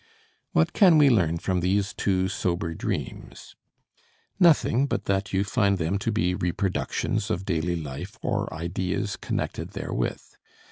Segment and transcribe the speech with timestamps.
[0.53, 3.55] What can we learn from these two sober dreams?
[4.39, 9.73] Nothing but that you find them to be reproductions of daily life or ideas connected
[9.73, 10.23] therewith.